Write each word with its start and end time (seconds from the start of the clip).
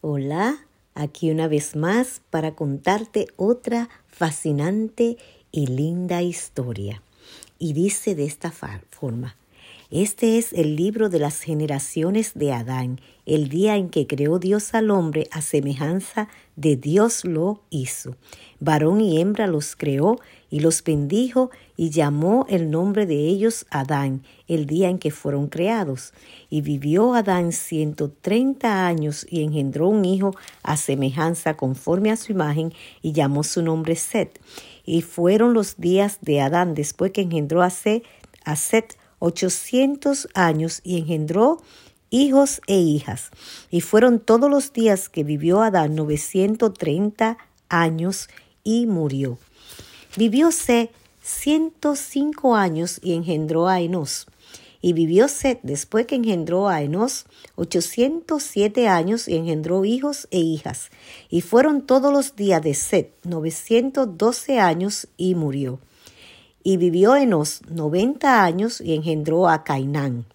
Hola, 0.00 0.64
aquí 0.94 1.28
una 1.32 1.48
vez 1.48 1.74
más 1.74 2.22
para 2.30 2.54
contarte 2.54 3.26
otra 3.34 3.88
fascinante 4.06 5.16
y 5.50 5.66
linda 5.66 6.22
historia. 6.22 7.02
Y 7.58 7.72
dice 7.72 8.14
de 8.14 8.24
esta 8.24 8.52
forma, 8.52 9.34
este 9.90 10.36
es 10.36 10.52
el 10.52 10.76
libro 10.76 11.08
de 11.08 11.18
las 11.18 11.40
generaciones 11.40 12.32
de 12.34 12.52
Adán, 12.52 13.00
el 13.24 13.48
día 13.48 13.76
en 13.76 13.88
que 13.88 14.06
creó 14.06 14.38
Dios 14.38 14.74
al 14.74 14.90
hombre 14.90 15.28
a 15.30 15.40
semejanza 15.40 16.28
de 16.56 16.76
Dios 16.76 17.24
lo 17.24 17.62
hizo. 17.70 18.14
Varón 18.60 19.00
y 19.00 19.18
hembra 19.18 19.46
los 19.46 19.76
creó 19.76 20.18
y 20.50 20.60
los 20.60 20.84
bendijo 20.84 21.50
y 21.74 21.88
llamó 21.88 22.44
el 22.50 22.70
nombre 22.70 23.06
de 23.06 23.16
ellos 23.16 23.64
Adán, 23.70 24.24
el 24.46 24.66
día 24.66 24.90
en 24.90 24.98
que 24.98 25.10
fueron 25.10 25.46
creados. 25.46 26.12
Y 26.50 26.60
vivió 26.60 27.14
Adán 27.14 27.52
ciento 27.52 28.10
treinta 28.10 28.86
años 28.86 29.26
y 29.30 29.42
engendró 29.42 29.88
un 29.88 30.04
hijo 30.04 30.34
a 30.62 30.76
semejanza 30.76 31.54
conforme 31.54 32.10
a 32.10 32.16
su 32.16 32.32
imagen 32.32 32.74
y 33.00 33.12
llamó 33.12 33.42
su 33.42 33.62
nombre 33.62 33.96
Set. 33.96 34.38
Y 34.84 35.00
fueron 35.00 35.54
los 35.54 35.78
días 35.78 36.18
de 36.20 36.42
Adán 36.42 36.74
después 36.74 37.12
que 37.12 37.22
engendró 37.22 37.62
a 37.62 37.70
Set, 37.70 38.04
a 38.44 38.56
ochocientos 39.18 40.28
años 40.34 40.80
y 40.84 40.98
engendró 40.98 41.62
hijos 42.10 42.60
e 42.66 42.78
hijas. 42.78 43.30
Y 43.70 43.80
fueron 43.80 44.20
todos 44.20 44.50
los 44.50 44.72
días 44.72 45.08
que 45.08 45.24
vivió 45.24 45.62
Adán 45.62 45.94
novecientos 45.94 46.74
treinta 46.74 47.38
años 47.68 48.28
y 48.64 48.86
murió. 48.86 49.38
Vivió 50.16 50.50
Set 50.52 50.90
ciento 51.22 51.96
cinco 51.96 52.54
años 52.56 52.98
y 53.02 53.12
engendró 53.14 53.68
a 53.68 53.80
Enos. 53.80 54.26
Y 54.80 54.92
vivió 54.92 55.26
Set 55.26 55.58
después 55.64 56.06
que 56.06 56.14
engendró 56.14 56.68
a 56.68 56.82
Enos 56.82 57.26
ochocientos 57.56 58.44
siete 58.44 58.86
años 58.88 59.26
y 59.26 59.36
engendró 59.36 59.84
hijos 59.84 60.28
e 60.30 60.38
hijas. 60.38 60.90
Y 61.28 61.40
fueron 61.40 61.82
todos 61.82 62.12
los 62.12 62.36
días 62.36 62.62
de 62.62 62.74
Set 62.74 63.12
novecientos 63.24 64.16
doce 64.16 64.60
años 64.60 65.08
y 65.16 65.34
murió. 65.34 65.80
Y 66.68 66.76
vivió 66.76 67.16
Enos 67.16 67.62
noventa 67.70 68.44
años 68.44 68.82
y 68.82 68.92
engendró 68.92 69.48
a 69.48 69.64
Cainán. 69.64 70.26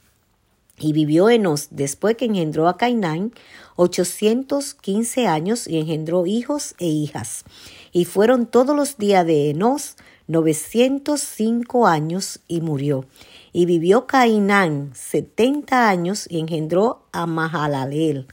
Y 0.80 0.92
vivió 0.92 1.30
Enos 1.30 1.68
después 1.70 2.18
que 2.18 2.26
engendró 2.26 2.68
a 2.68 2.76
Cainán 2.76 3.34
ochocientos 3.76 4.74
quince 4.74 5.28
años 5.28 5.68
y 5.68 5.78
engendró 5.78 6.26
hijos 6.26 6.74
e 6.80 6.88
hijas. 6.88 7.44
Y 7.92 8.06
fueron 8.06 8.48
todos 8.48 8.76
los 8.76 8.98
días 8.98 9.28
de 9.28 9.52
Enos 9.52 9.96
novecientos 10.26 11.22
cinco 11.22 11.86
años 11.86 12.40
y 12.48 12.62
murió. 12.62 13.06
Y 13.52 13.68
vivió 13.68 14.08
Cainán 14.08 14.90
setenta 14.96 15.88
años 15.88 16.26
y 16.28 16.40
engendró 16.40 17.04
a 17.12 17.28
Mahalalel. 17.28 18.26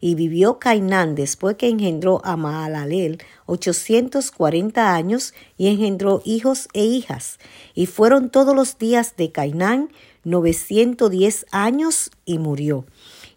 Y 0.00 0.14
vivió 0.14 0.58
Cainán 0.58 1.14
después 1.14 1.56
que 1.56 1.68
engendró 1.68 2.20
a 2.24 2.36
Maalalel 2.36 3.18
ochocientos 3.46 4.30
cuarenta 4.30 4.94
años 4.94 5.34
y 5.56 5.68
engendró 5.68 6.22
hijos 6.24 6.68
e 6.72 6.84
hijas. 6.84 7.38
Y 7.74 7.86
fueron 7.86 8.30
todos 8.30 8.54
los 8.54 8.78
días 8.78 9.16
de 9.16 9.32
Cainán 9.32 9.90
novecientos 10.24 11.10
diez 11.10 11.46
años 11.50 12.10
y 12.24 12.38
murió. 12.38 12.86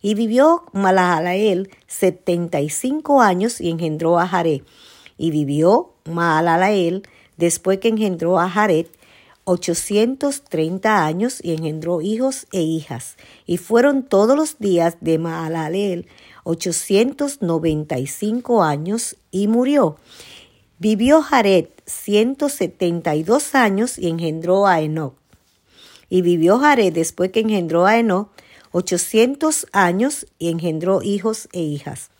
Y 0.01 0.15
vivió 0.15 0.63
Malalael 0.73 1.69
setenta 1.87 2.61
y 2.61 2.69
cinco 2.69 3.21
años 3.21 3.61
y 3.61 3.69
engendró 3.69 4.19
a 4.19 4.27
Jaré. 4.27 4.63
Y 5.17 5.31
vivió 5.31 5.93
Malalael 6.05 7.03
después 7.37 7.79
que 7.79 7.89
engendró 7.89 8.39
a 8.39 8.49
Jared 8.49 8.87
830 9.47 11.05
años 11.05 11.39
y 11.41 11.53
engendró 11.53 12.01
hijos 12.01 12.47
e 12.51 12.61
hijas. 12.61 13.15
Y 13.45 13.57
fueron 13.57 14.03
todos 14.03 14.35
los 14.35 14.59
días 14.59 14.97
de 14.99 15.17
Maalalel 15.19 16.07
895 16.47 18.63
años 18.63 19.17
y 19.31 19.47
murió. 19.47 19.97
Vivió 20.79 21.21
Jared 21.21 21.65
172 21.85 23.53
años 23.53 23.99
y 23.99 24.07
engendró 24.07 24.65
a 24.65 24.79
Enoch. 24.79 25.15
Y 26.09 26.21
vivió 26.21 26.57
Jared 26.57 26.93
después 26.93 27.31
que 27.31 27.41
engendró 27.41 27.85
a 27.85 27.97
Enoch 27.97 28.29
800 28.71 29.67
años 29.73 30.25
y 30.39 30.47
engendró 30.49 31.01
hijos 31.01 31.49
e 31.51 31.59
hijas. 31.59 32.11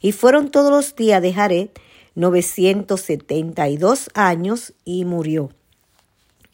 Y 0.00 0.12
fueron 0.12 0.52
todos 0.52 0.70
los 0.70 0.94
días 0.94 1.20
de 1.20 1.32
Jared 1.32 1.70
972 2.14 4.10
años 4.14 4.72
y 4.84 5.04
murió. 5.04 5.50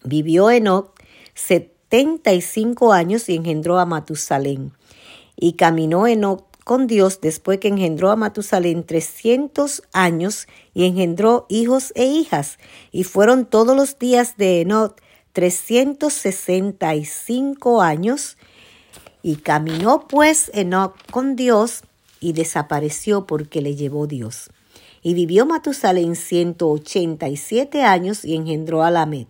Vivió 0.05 0.51
Enoch 0.51 0.95
75 1.35 2.95
años 2.95 3.29
y 3.29 3.35
engendró 3.35 3.79
a 3.79 3.85
Matusalén. 3.85 4.73
Y 5.37 5.53
caminó 5.55 6.07
Enoch 6.07 6.50
con 6.65 6.87
Dios 6.87 7.21
después 7.21 7.59
que 7.59 7.69
engendró 7.69 8.11
a 8.11 8.17
Matusalén 8.17 8.85
300 8.85 9.83
años 9.93 10.49
y 10.75 10.87
engendró 10.87 11.45
hijos 11.49 11.93
e 11.95 12.07
hijas. 12.07 12.59
Y 12.93 13.05
fueron 13.05 13.47
todos 13.47 13.75
los 13.77 13.97
días 13.99 14.37
de 14.37 14.61
Enoch 14.61 14.97
365 15.33 17.83
años. 17.83 18.37
Y 19.23 19.37
caminó 19.37 20.09
pues 20.09 20.51
Enoch 20.55 20.95
con 21.11 21.37
Dios 21.37 21.83
y 22.21 22.33
desapareció 22.33 23.27
porque 23.27 23.61
le 23.61 23.77
llevó 23.77 24.07
Dios. 24.07 24.49
Y 25.03 25.13
vivió 25.15 25.47
Matusalén 25.47 26.17
ciento 26.17 26.69
ochenta 26.69 27.29
y 27.29 27.37
siete 27.37 27.83
años 27.83 28.25
y 28.25 28.37
engendró 28.37 28.83
a 28.83 28.91
Lamed. 28.91 29.27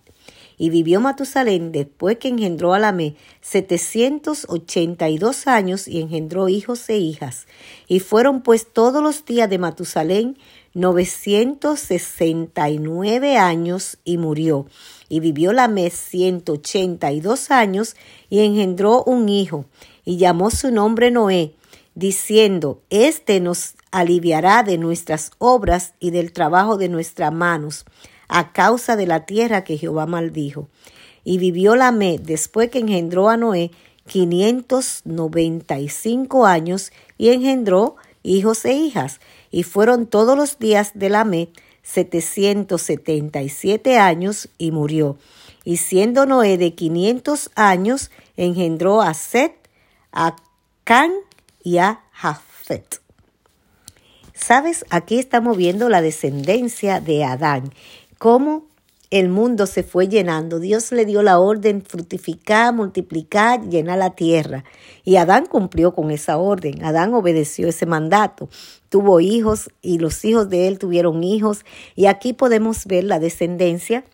Y 0.63 0.69
vivió 0.69 1.01
Matusalén 1.01 1.73
después 1.73 2.19
que 2.19 2.29
engendró 2.29 2.75
a 2.75 2.79
Lamed 2.79 3.15
setecientos 3.41 4.45
ochenta 4.47 5.09
y 5.09 5.17
dos 5.17 5.47
años 5.47 5.89
y 5.89 6.03
engendró 6.03 6.51
hijos 6.51 6.87
e 6.91 6.99
hijas. 6.99 7.47
Y 7.89 8.01
fueron 8.01 8.43
pues 8.43 8.71
todos 8.71 9.03
los 9.03 9.25
días 9.25 9.49
de 9.49 9.57
Matusalén 9.57 10.37
novecientos 10.75 11.81
sesenta 11.81 12.69
y 12.69 12.79
nueve 12.79 13.39
años 13.39 13.97
y 14.05 14.19
murió. 14.19 14.67
Y 15.09 15.21
vivió 15.21 15.55
Lamed 15.55 15.93
ciento 15.95 16.53
ochenta 16.53 17.11
y 17.11 17.23
dos 17.23 17.51
años 17.51 17.97
y 18.29 18.41
engendró 18.41 19.03
un 19.05 19.31
hijo 19.31 19.65
y 20.05 20.19
llamó 20.19 20.51
su 20.51 20.71
nombre 20.71 21.11
Noé 21.11 21.55
diciendo, 21.95 22.83
Este 22.91 23.41
nos 23.41 23.77
aliviará 23.93 24.63
de 24.63 24.77
nuestras 24.77 25.31
obras 25.39 25.95
y 26.01 26.11
del 26.11 26.33
trabajo 26.33 26.77
de 26.77 26.91
nuestras 26.91 27.33
manos, 27.33 27.87
a 28.31 28.53
causa 28.53 28.97
de 28.97 29.07
la 29.07 29.27
tierra 29.27 29.65
que 29.65 29.77
Jehová 29.77 30.07
maldijo. 30.07 30.69
Y 31.25 31.39
vivió 31.39 31.77
Lamé 31.77 32.19
después 32.19 32.71
que 32.71 32.79
engendró 32.79 33.29
a 33.29 33.37
Noé 33.37 33.73
quinientos 34.07 35.03
noventa 35.05 35.79
y 35.79 35.89
cinco 35.89 36.47
años 36.47 36.93
y 37.19 37.29
engendró 37.31 37.97
hijos 38.23 38.65
e 38.65 38.73
hijas. 38.73 39.21
Y 39.51 39.65
fueron 39.65 40.07
todos 40.07 40.39
los 40.39 40.59
días 40.59 40.93
de 40.95 41.11
y 43.43 43.49
siete 43.49 43.99
años 43.99 44.49
y 44.59 44.71
murió. 44.71 45.19
Y 45.65 45.77
siendo 45.79 46.25
Noé 46.25 46.57
de 46.57 46.75
quinientos 46.75 47.51
años, 47.57 48.11
engendró 48.37 49.03
a 49.03 49.13
Set, 49.13 49.69
a 50.13 50.37
Can 50.85 51.11
y 51.63 51.79
a 51.79 52.05
Jafet. 52.13 53.01
Sabes, 54.33 54.87
aquí 54.89 55.19
estamos 55.19 55.57
viendo 55.59 55.91
la 55.91 56.01
descendencia 56.01 57.01
de 57.01 57.25
Adán, 57.25 57.75
cómo 58.21 58.67
el 59.11 59.31
mundo 59.31 59.67
se 59.67 59.83
fue 59.83 60.09
llenando. 60.09 60.61
Dios 60.61 60.93
le 60.93 61.07
dio 61.07 61.23
la 61.23 61.41
orden 61.41 61.83
fructificar, 61.83 62.75
multiplicar, 62.75 63.67
llenar 63.67 63.97
la 63.97 64.11
tierra. 64.11 64.65
Y 65.05 65.17
Adán 65.17 65.47
cumplió 65.47 65.95
con 65.95 66.11
esa 66.11 66.37
orden. 66.37 66.85
Adán 66.85 67.15
obedeció 67.15 67.67
ese 67.67 67.87
mandato. 67.87 68.51
Tuvo 68.91 69.21
hijos 69.21 69.71
y 69.81 69.99
los 69.99 70.23
hijos 70.27 70.51
de 70.51 70.69
él 70.69 70.79
tuvieron 70.79 71.25
hijos. 71.25 71.65
Y 71.97 72.07
aquí 72.07 72.35
podemos 72.35 72.85
ver 72.85 73.05
la 73.05 73.19
descendencia 73.19 74.05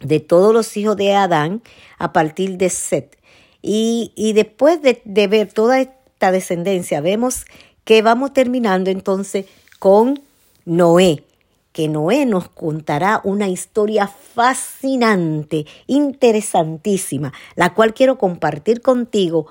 de 0.00 0.20
todos 0.20 0.54
los 0.54 0.76
hijos 0.76 0.96
de 0.96 1.12
Adán 1.12 1.60
a 1.98 2.12
partir 2.12 2.56
de 2.56 2.70
Set. 2.70 3.18
Y, 3.60 4.12
después 4.34 4.80
de, 4.80 5.02
de 5.04 5.26
ver 5.26 5.52
toda 5.52 5.80
esta 5.80 6.30
descendencia. 6.30 7.00
Vemos 7.00 7.46
que 7.84 8.00
vamos 8.00 8.32
terminando 8.32 8.90
entonces 8.90 9.46
con 9.80 10.22
Noé, 10.64 11.24
que 11.74 11.88
Noé 11.88 12.24
nos 12.24 12.48
contará 12.48 13.20
una 13.24 13.48
historia 13.48 14.06
fascinante, 14.06 15.66
interesantísima, 15.88 17.32
la 17.56 17.74
cual 17.74 17.94
quiero 17.94 18.16
compartir 18.16 18.80
contigo 18.80 19.48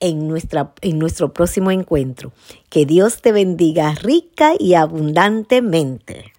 en, 0.00 0.26
nuestra, 0.26 0.74
en 0.80 0.98
nuestro 0.98 1.32
próximo 1.32 1.70
encuentro. 1.70 2.32
Que 2.70 2.86
Dios 2.86 3.22
te 3.22 3.30
bendiga 3.30 3.94
rica 3.94 4.52
y 4.58 4.74
abundantemente. 4.74 6.32